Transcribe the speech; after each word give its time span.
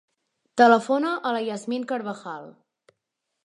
Telefona 0.61 1.11
a 1.31 1.35
la 1.37 1.43
Yasmin 1.49 1.87
Carvajal. 1.95 2.51